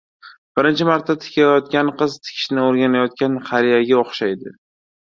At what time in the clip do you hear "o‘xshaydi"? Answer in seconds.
4.05-4.61